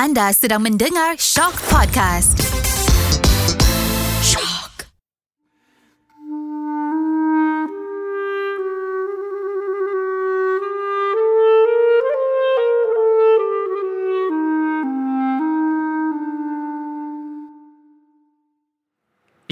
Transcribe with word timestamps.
Anda 0.00 0.32
sedang 0.32 0.64
mendengar 0.64 1.20
Shock 1.20 1.60
Podcast. 1.68 2.40
Shock. 4.24 4.88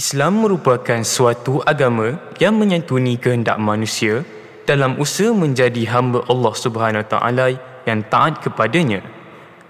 Islam 0.00 0.32
merupakan 0.40 1.04
suatu 1.04 1.60
agama 1.60 2.16
yang 2.40 2.56
menyantuni 2.56 3.20
kehendak 3.20 3.60
manusia 3.60 4.24
dalam 4.64 4.96
usaha 4.96 5.28
menjadi 5.28 5.84
hamba 5.92 6.24
Allah 6.24 6.54
Subhanahu 6.56 7.04
Wa 7.04 7.08
Taala 7.20 7.52
yang 7.84 8.00
taat 8.08 8.40
kepadanya. 8.40 9.17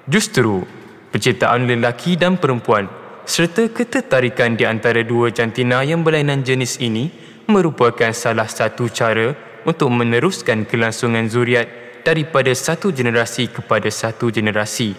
Justru 0.09 0.65
penciptaan 1.13 1.69
lelaki 1.69 2.17
dan 2.17 2.41
perempuan 2.41 2.89
serta 3.29 3.69
ketertarikan 3.69 4.57
di 4.57 4.65
antara 4.65 5.05
dua 5.05 5.29
jantina 5.29 5.85
yang 5.85 6.01
berlainan 6.01 6.41
jenis 6.41 6.81
ini 6.81 7.13
merupakan 7.45 8.09
salah 8.17 8.49
satu 8.49 8.89
cara 8.89 9.37
untuk 9.69 9.93
meneruskan 9.93 10.65
kelangsungan 10.65 11.29
zuriat 11.29 11.69
daripada 12.09 12.49
satu 12.57 12.89
generasi 12.89 13.53
kepada 13.53 13.93
satu 13.93 14.33
generasi. 14.33 14.97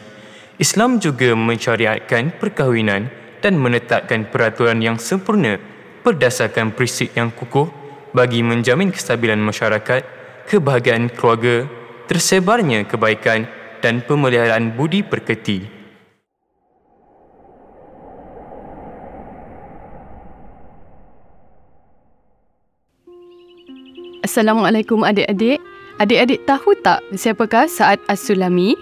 Islam 0.61 1.01
juga 1.01 1.33
mensyariatkan 1.33 2.37
perkahwinan 2.37 3.09
dan 3.41 3.57
menetapkan 3.57 4.29
peraturan 4.29 4.77
yang 4.77 5.01
sempurna 5.01 5.57
berdasarkan 6.05 6.69
prinsip 6.77 7.17
yang 7.17 7.33
kukuh 7.33 7.65
bagi 8.13 8.45
menjamin 8.45 8.93
kestabilan 8.93 9.41
masyarakat, 9.41 10.05
kebahagiaan 10.45 11.09
keluarga, 11.09 11.65
tersebarnya 12.05 12.85
kebaikan 12.85 13.49
dan 13.79 14.03
pemeliharaan 14.03 14.75
budi 14.75 15.01
perketi. 15.01 15.79
Assalamualaikum 24.29 25.01
adik-adik. 25.01 25.57
Adik-adik 25.97 26.45
tahu 26.45 26.77
tak 26.85 27.01
siapakah 27.17 27.65
Sa'ad 27.65 27.97
As-Sulami? 28.07 28.77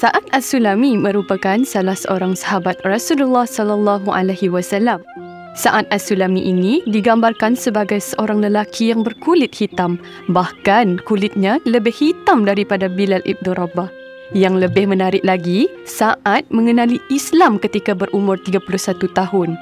Sa'ad 0.00 0.24
As-Sulami 0.32 0.96
merupakan 0.96 1.60
salah 1.68 1.92
seorang 1.92 2.32
sahabat 2.32 2.80
Rasulullah 2.80 3.44
sallallahu 3.44 4.08
alaihi 4.08 4.48
wasallam. 4.48 5.04
Sa'ad 5.52 5.84
As-Sulami 5.92 6.48
ini 6.48 6.80
digambarkan 6.88 7.56
sebagai 7.60 8.00
seorang 8.00 8.40
lelaki 8.40 8.88
yang 8.88 9.04
berkulit 9.04 9.52
hitam, 9.52 10.00
bahkan 10.32 10.96
kulitnya 11.04 11.60
lebih 11.68 11.92
hitam 11.92 12.48
daripada 12.48 12.88
Bilal 12.88 13.20
ibn 13.28 13.52
Rabah. 13.52 14.05
Yang 14.34 14.66
lebih 14.66 14.90
menarik 14.90 15.22
lagi, 15.22 15.70
Sa'ad 15.86 16.50
mengenali 16.50 16.98
Islam 17.14 17.62
ketika 17.62 17.94
berumur 17.94 18.34
31 18.42 19.06
tahun. 19.14 19.54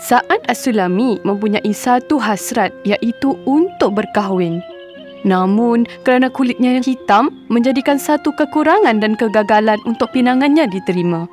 Sa'ad 0.00 0.48
As-Sulami 0.48 1.20
mempunyai 1.26 1.68
satu 1.74 2.16
hasrat 2.16 2.72
iaitu 2.88 3.36
untuk 3.44 4.00
berkahwin. 4.00 4.64
Namun, 5.26 5.84
kerana 6.06 6.30
kulitnya 6.30 6.78
yang 6.78 6.86
hitam 6.86 7.34
menjadikan 7.52 7.98
satu 7.98 8.30
kekurangan 8.32 9.02
dan 9.02 9.18
kegagalan 9.18 9.76
untuk 9.84 10.08
pinangannya 10.14 10.70
diterima. 10.70 11.26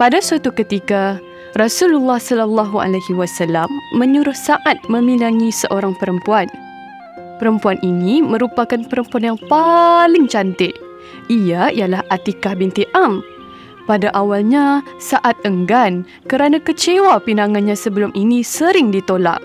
Pada 0.00 0.22
suatu 0.22 0.54
ketika, 0.54 1.20
Rasulullah 1.52 2.16
sallallahu 2.16 2.80
alaihi 2.80 3.12
wasallam 3.12 3.68
menyuruh 4.00 4.32
Sa'ad 4.32 4.80
meminangi 4.88 5.52
seorang 5.52 5.92
perempuan. 6.00 6.48
Perempuan 7.36 7.76
ini 7.84 8.24
merupakan 8.24 8.80
perempuan 8.88 9.34
yang 9.34 9.38
paling 9.50 10.30
cantik. 10.30 10.72
Ia 11.30 11.72
ialah 11.72 12.04
Atikah 12.10 12.58
binti 12.58 12.86
Am. 12.92 13.22
Pada 13.82 14.14
awalnya, 14.14 14.80
Sa'ad 15.02 15.42
enggan 15.42 16.06
kerana 16.30 16.62
kecewa 16.62 17.18
pinangannya 17.18 17.74
sebelum 17.74 18.14
ini 18.14 18.46
sering 18.46 18.94
ditolak. 18.94 19.42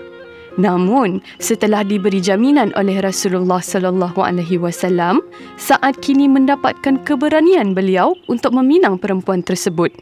Namun, 0.58 1.22
setelah 1.38 1.86
diberi 1.86 2.18
jaminan 2.18 2.74
oleh 2.74 2.98
Rasulullah 2.98 3.62
sallallahu 3.62 4.18
alaihi 4.18 4.58
wasallam, 4.58 5.22
saat 5.54 6.02
kini 6.02 6.26
mendapatkan 6.26 6.98
keberanian 7.06 7.78
beliau 7.78 8.18
untuk 8.26 8.58
meminang 8.58 8.98
perempuan 8.98 9.46
tersebut. 9.46 9.94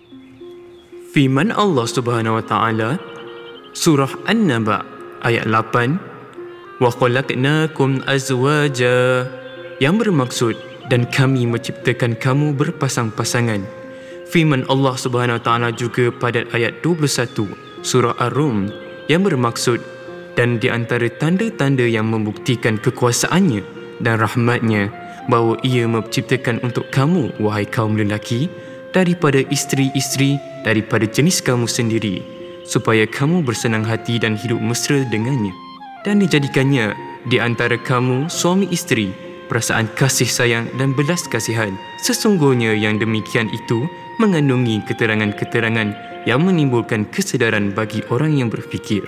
Firman 1.12 1.52
Allah 1.52 1.84
Subhanahu 1.88 2.40
wa 2.40 2.44
taala 2.44 3.00
surah 3.76 4.08
An-Naba 4.28 4.84
ayat 5.24 5.44
8 5.48 6.80
wa 6.80 6.88
khalaqnakum 6.92 8.04
azwaja 8.08 9.28
yang 9.80 10.00
bermaksud 10.00 10.56
dan 10.90 11.06
kami 11.10 11.46
menciptakan 11.46 12.14
kamu 12.18 12.54
berpasang-pasangan. 12.54 13.62
Firman 14.26 14.66
Allah 14.66 14.94
Subhanahu 14.98 15.38
taala 15.42 15.70
juga 15.70 16.10
pada 16.10 16.42
ayat 16.50 16.82
21 16.82 17.86
surah 17.86 18.18
Ar-Rum 18.18 18.70
yang 19.06 19.22
bermaksud 19.22 19.78
dan 20.34 20.58
di 20.58 20.66
antara 20.66 21.06
tanda-tanda 21.06 21.86
yang 21.86 22.10
membuktikan 22.10 22.76
kekuasaannya 22.76 23.62
dan 24.02 24.18
rahmatnya 24.18 24.90
bahawa 25.30 25.58
ia 25.66 25.86
menciptakan 25.86 26.62
untuk 26.62 26.86
kamu, 26.94 27.34
wahai 27.42 27.66
kaum 27.66 27.98
lelaki, 27.98 28.46
daripada 28.94 29.42
isteri-isteri 29.50 30.38
daripada 30.62 31.06
jenis 31.06 31.42
kamu 31.42 31.66
sendiri, 31.66 32.22
supaya 32.66 33.06
kamu 33.06 33.42
bersenang 33.42 33.82
hati 33.82 34.18
dan 34.18 34.38
hidup 34.38 34.58
mesra 34.58 35.02
dengannya. 35.10 35.54
Dan 36.06 36.22
dijadikannya 36.22 36.94
di 37.26 37.42
antara 37.42 37.74
kamu, 37.74 38.30
suami 38.30 38.70
isteri, 38.70 39.10
perasaan 39.46 39.90
kasih 39.94 40.28
sayang 40.28 40.66
dan 40.76 40.92
belas 40.92 41.24
kasihan. 41.26 41.74
Sesungguhnya 42.02 42.74
yang 42.74 42.98
demikian 43.00 43.50
itu 43.50 43.86
mengandungi 44.18 44.82
keterangan-keterangan 44.86 45.94
yang 46.26 46.42
menimbulkan 46.42 47.06
kesedaran 47.08 47.70
bagi 47.70 48.02
orang 48.10 48.34
yang 48.34 48.50
berfikir. 48.50 49.06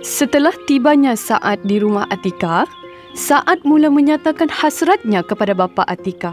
Setelah 0.00 0.56
tibanya 0.64 1.12
Sa'ad 1.12 1.60
di 1.68 1.76
rumah 1.76 2.08
Atika, 2.08 2.64
Sa'ad 3.12 3.68
mula 3.68 3.92
menyatakan 3.92 4.48
hasratnya 4.48 5.20
kepada 5.20 5.52
bapa 5.52 5.84
Atika. 5.84 6.32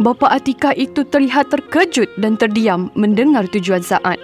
Bapa 0.00 0.32
Atika 0.32 0.72
itu 0.72 1.04
terlihat 1.04 1.52
terkejut 1.52 2.08
dan 2.16 2.40
terdiam 2.40 2.88
mendengar 2.96 3.44
tujuan 3.52 3.84
Sa'ad. 3.84 4.16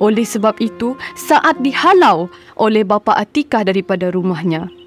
Oleh 0.00 0.24
sebab 0.24 0.60
itu, 0.60 0.96
Sa'ad 1.16 1.60
dihalau 1.64 2.28
oleh 2.60 2.84
bapa 2.84 3.16
Atika 3.16 3.64
daripada 3.64 4.12
rumahnya. 4.12 4.79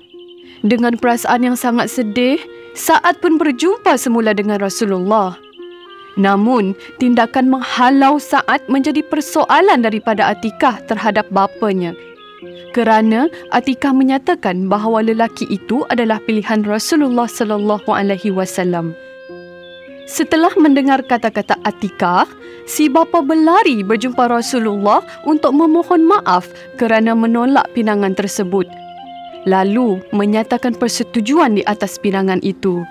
Dengan 0.64 0.96
perasaan 0.96 1.44
yang 1.44 1.58
sangat 1.60 1.92
sedih, 1.92 2.40
Sa'ad 2.74 3.22
pun 3.22 3.38
berjumpa 3.38 3.94
semula 4.00 4.34
dengan 4.34 4.58
Rasulullah. 4.58 5.38
Namun, 6.18 6.74
tindakan 6.98 7.54
menghalau 7.54 8.18
Sa'ad 8.18 8.66
menjadi 8.66 9.06
persoalan 9.06 9.86
daripada 9.86 10.34
Atikah 10.34 10.82
terhadap 10.90 11.30
bapanya 11.30 11.94
kerana 12.74 13.30
Atikah 13.54 13.94
menyatakan 13.94 14.68
bahawa 14.68 15.06
lelaki 15.06 15.48
itu 15.48 15.86
adalah 15.94 16.20
pilihan 16.26 16.66
Rasulullah 16.66 17.30
sallallahu 17.30 17.88
alaihi 17.94 18.34
wasallam. 18.34 18.98
Setelah 20.04 20.52
mendengar 20.60 21.00
kata-kata 21.06 21.56
Atikah, 21.64 22.28
si 22.68 22.92
bapa 22.92 23.24
berlari 23.24 23.88
berjumpa 23.88 24.28
Rasulullah 24.28 25.00
untuk 25.24 25.56
memohon 25.56 26.04
maaf 26.04 26.50
kerana 26.76 27.16
menolak 27.16 27.72
pinangan 27.72 28.12
tersebut. 28.12 28.68
Lalu 29.44 30.00
menyatakan 30.16 30.76
persetujuan 30.76 31.60
di 31.60 31.64
atas 31.68 32.00
pinangan 32.00 32.40
itu. 32.44 32.84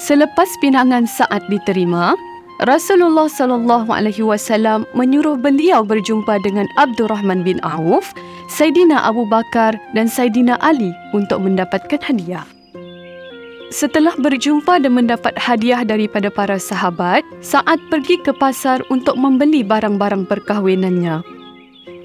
Selepas 0.00 0.48
pinangan 0.58 1.06
saat 1.06 1.44
diterima, 1.52 2.16
Rasulullah 2.62 3.26
sallallahu 3.26 3.90
alaihi 3.90 4.22
wasallam 4.22 4.86
menyuruh 4.94 5.34
beliau 5.34 5.82
berjumpa 5.82 6.38
dengan 6.46 6.70
Abdurrahman 6.78 7.42
bin 7.42 7.58
Auf, 7.66 8.14
Saidina 8.46 9.02
Abu 9.02 9.26
Bakar 9.26 9.74
dan 9.92 10.06
Saidina 10.06 10.54
Ali 10.62 10.94
untuk 11.10 11.42
mendapatkan 11.42 11.98
hadiah. 11.98 12.46
Setelah 13.74 14.14
berjumpa 14.14 14.78
dan 14.78 14.94
mendapat 14.94 15.34
hadiah 15.34 15.82
daripada 15.82 16.30
para 16.30 16.62
sahabat, 16.62 17.26
saat 17.42 17.82
pergi 17.90 18.22
ke 18.22 18.30
pasar 18.30 18.78
untuk 18.86 19.18
membeli 19.18 19.66
barang-barang 19.66 20.30
perkahwinannya. 20.30 21.26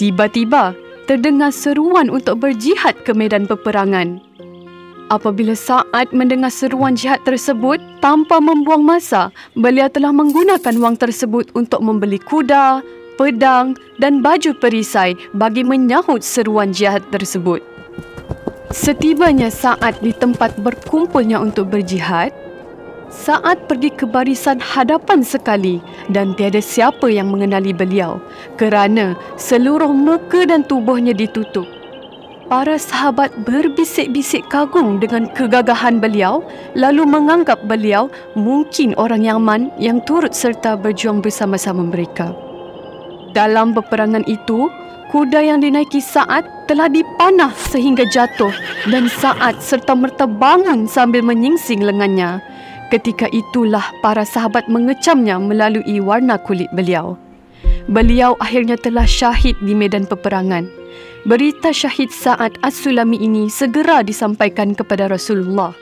Tiba-tiba, 0.02 0.74
terdengar 1.10 1.50
seruan 1.50 2.14
untuk 2.14 2.38
berjihad 2.38 2.94
ke 3.02 3.18
medan 3.18 3.50
peperangan. 3.50 4.22
Apabila 5.10 5.58
Sa'ad 5.58 6.14
mendengar 6.14 6.54
seruan 6.54 6.94
jihad 6.94 7.18
tersebut, 7.26 7.82
tanpa 7.98 8.38
membuang 8.38 8.86
masa, 8.86 9.34
beliau 9.58 9.90
telah 9.90 10.14
menggunakan 10.14 10.78
wang 10.78 10.94
tersebut 11.02 11.50
untuk 11.58 11.82
membeli 11.82 12.22
kuda, 12.22 12.86
pedang 13.18 13.74
dan 13.98 14.22
baju 14.22 14.54
perisai 14.62 15.18
bagi 15.34 15.66
menyahut 15.66 16.22
seruan 16.22 16.70
jihad 16.70 17.02
tersebut. 17.10 17.66
Setibanya 18.70 19.50
Sa'ad 19.50 20.06
di 20.06 20.14
tempat 20.14 20.62
berkumpulnya 20.62 21.42
untuk 21.42 21.74
berjihad, 21.74 22.30
Sa'ad 23.10 23.66
pergi 23.66 23.90
ke 23.90 24.06
barisan 24.06 24.62
hadapan 24.62 25.26
sekali 25.26 25.82
dan 26.14 26.38
tiada 26.38 26.62
siapa 26.62 27.10
yang 27.10 27.34
mengenali 27.34 27.74
beliau 27.74 28.22
kerana 28.54 29.18
seluruh 29.34 29.90
muka 29.90 30.46
dan 30.46 30.62
tubuhnya 30.62 31.18
ditutup. 31.18 31.66
para 32.50 32.82
sahabat 32.82 33.30
berbisik-bisik 33.46 34.42
kagum 34.50 34.98
dengan 34.98 35.30
kegagahan 35.38 36.02
beliau 36.02 36.42
lalu 36.74 37.06
menganggap 37.06 37.62
beliau 37.70 38.10
mungkin 38.34 38.98
orang 38.98 39.22
Yaman 39.22 39.70
yang 39.78 40.02
turut 40.02 40.34
serta 40.34 40.74
berjuang 40.74 41.22
bersama-sama 41.22 41.86
mereka. 41.86 42.34
Dalam 43.38 43.78
peperangan 43.78 44.26
itu, 44.26 44.66
kuda 45.14 45.46
yang 45.46 45.62
dinaiki 45.62 46.02
Sa'ad 46.02 46.66
telah 46.66 46.90
dipanah 46.90 47.54
sehingga 47.54 48.10
jatuh 48.10 48.50
dan 48.90 49.06
Sa'ad 49.06 49.62
serta 49.62 49.94
merta 49.94 50.26
bangun 50.26 50.90
sambil 50.90 51.22
menyingsing 51.22 51.86
lengannya. 51.86 52.42
Ketika 52.90 53.30
itulah 53.30 53.86
para 54.02 54.26
sahabat 54.26 54.66
mengecamnya 54.66 55.38
melalui 55.38 56.02
warna 56.02 56.42
kulit 56.42 56.70
beliau. 56.74 57.22
Beliau 57.86 58.34
akhirnya 58.42 58.78
telah 58.82 59.06
syahid 59.06 59.54
di 59.62 59.78
medan 59.78 60.10
peperangan. 60.10 60.66
Berita 61.30 61.70
syahid 61.70 62.10
Sa'ad 62.10 62.58
As-Sulami 62.66 63.22
ini 63.22 63.46
segera 63.46 64.02
disampaikan 64.02 64.74
kepada 64.74 65.06
Rasulullah. 65.06 65.74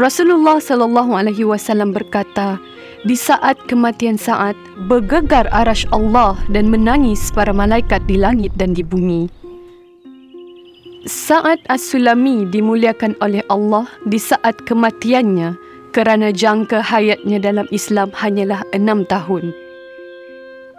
Rasulullah 0.00 0.60
sallallahu 0.60 1.12
alaihi 1.16 1.44
wasallam 1.44 1.92
berkata, 1.92 2.60
di 3.04 3.16
saat 3.16 3.60
kematian 3.68 4.16
Sa'ad, 4.16 4.56
bergegar 4.88 5.44
arash 5.52 5.84
Allah 5.92 6.40
dan 6.52 6.72
menangis 6.72 7.28
para 7.32 7.52
malaikat 7.52 8.00
di 8.08 8.16
langit 8.16 8.52
dan 8.56 8.72
di 8.72 8.80
bumi. 8.80 9.45
Sa'ad 11.06 11.62
As-Sulami 11.70 12.50
dimuliakan 12.50 13.14
oleh 13.22 13.38
Allah 13.46 13.86
di 14.10 14.18
saat 14.18 14.58
kematiannya 14.66 15.54
kerana 15.94 16.34
jangka 16.34 16.82
hayatnya 16.82 17.38
dalam 17.38 17.70
Islam 17.70 18.10
hanyalah 18.10 18.66
enam 18.74 19.06
tahun. 19.06 19.54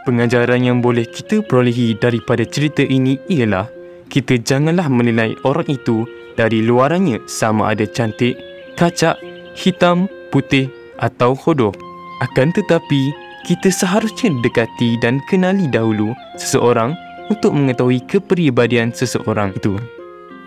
Pengajaran 0.03 0.67
yang 0.67 0.83
boleh 0.83 1.07
kita 1.07 1.39
perolehi 1.47 1.95
daripada 1.95 2.43
cerita 2.43 2.83
ini 2.83 3.15
ialah 3.31 3.71
kita 4.11 4.35
janganlah 4.43 4.91
menilai 4.91 5.31
orang 5.47 5.71
itu 5.71 6.03
dari 6.35 6.59
luarannya 6.59 7.23
sama 7.23 7.71
ada 7.71 7.87
cantik, 7.87 8.35
kacak, 8.75 9.15
hitam, 9.55 10.11
putih 10.35 10.67
atau 10.99 11.39
hodoh. 11.39 11.71
Akan 12.19 12.51
tetapi, 12.51 13.15
kita 13.47 13.71
seharusnya 13.71 14.35
dekati 14.43 14.99
dan 14.99 15.23
kenali 15.31 15.71
dahulu 15.71 16.11
seseorang 16.35 16.91
untuk 17.31 17.55
mengetahui 17.55 18.03
kepribadian 18.11 18.91
seseorang 18.91 19.55
itu. 19.55 19.79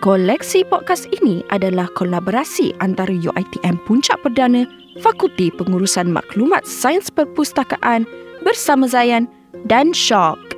Koleksi 0.00 0.64
podcast 0.64 1.12
ini 1.20 1.44
adalah 1.52 1.84
kolaborasi 1.92 2.72
antara 2.80 3.12
UiTM 3.12 3.76
Puncak 3.84 4.16
Perdana, 4.24 4.64
Fakulti 5.04 5.52
Pengurusan 5.52 6.08
Maklumat 6.08 6.64
Sains 6.64 7.12
Perpustakaan 7.12 8.08
bersama 8.40 8.88
Zayan 8.88 9.28
dan 9.68 9.92
Shock. 9.92 10.49